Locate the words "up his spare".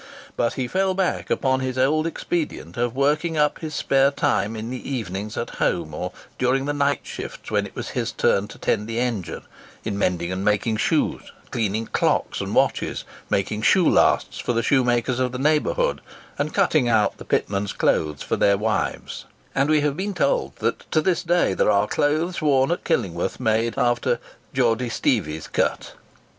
3.37-4.09